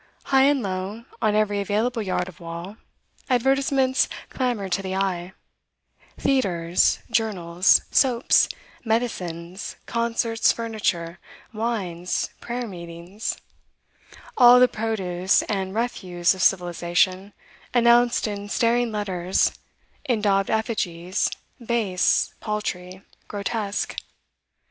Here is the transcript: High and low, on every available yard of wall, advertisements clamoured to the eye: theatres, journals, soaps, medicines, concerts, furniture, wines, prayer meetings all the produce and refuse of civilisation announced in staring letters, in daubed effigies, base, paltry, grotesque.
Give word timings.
High 0.23 0.45
and 0.45 0.63
low, 0.63 1.05
on 1.21 1.35
every 1.35 1.61
available 1.61 2.01
yard 2.01 2.27
of 2.27 2.39
wall, 2.39 2.77
advertisements 3.29 4.09
clamoured 4.31 4.71
to 4.71 4.81
the 4.81 4.95
eye: 4.95 5.33
theatres, 6.17 6.97
journals, 7.11 7.81
soaps, 7.91 8.49
medicines, 8.83 9.75
concerts, 9.85 10.51
furniture, 10.51 11.19
wines, 11.53 12.31
prayer 12.39 12.65
meetings 12.67 13.37
all 14.37 14.59
the 14.59 14.67
produce 14.67 15.43
and 15.43 15.75
refuse 15.75 16.33
of 16.33 16.41
civilisation 16.41 17.31
announced 17.71 18.25
in 18.25 18.49
staring 18.49 18.91
letters, 18.91 19.51
in 20.05 20.19
daubed 20.19 20.49
effigies, 20.49 21.29
base, 21.63 22.33
paltry, 22.39 23.03
grotesque. 23.27 23.97